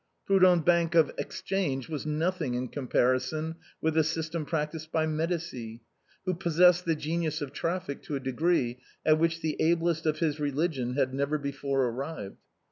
Proudhon's 0.25 0.63
bank 0.63 0.95
of 0.95 1.11
exchange 1.19 1.87
was 1.87 2.07
nothing 2.07 2.55
in 2.55 2.69
comparison 2.69 3.57
with 3.81 3.93
the 3.93 4.03
system 4.03 4.47
practiced 4.47 4.91
by 4.91 5.05
Medicis, 5.05 5.79
who 6.25 6.33
possessed 6.33 6.85
the 6.85 6.95
genius 6.95 7.39
of 7.39 7.53
traffic 7.53 8.01
to 8.01 8.15
a 8.15 8.19
degree 8.19 8.79
at 9.05 9.19
which 9.19 9.41
the 9.41 9.55
ablest 9.59 10.07
of 10.07 10.17
his 10.17 10.39
religion 10.39 10.95
had 10.95 11.13
never 11.13 11.37
before 11.37 11.85
arrived. 11.85 12.39